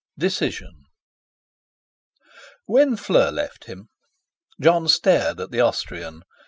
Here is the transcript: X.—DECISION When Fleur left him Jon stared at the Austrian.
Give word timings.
X.—DECISION 0.19 0.85
When 2.65 2.95
Fleur 2.95 3.29
left 3.31 3.65
him 3.65 3.89
Jon 4.59 4.87
stared 4.87 5.39
at 5.39 5.51
the 5.51 5.61
Austrian. 5.61 6.23